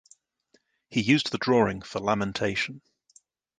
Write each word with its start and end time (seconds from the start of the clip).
He 0.89 1.01
used 1.03 1.31
the 1.31 1.37
drawing 1.37 1.83
for 1.83 1.99
"Lamentation". 1.99 2.81